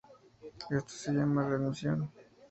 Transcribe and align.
Esto 0.71 0.89
se 0.95 1.11
llama 1.13 1.47
readmisión. 1.47 2.09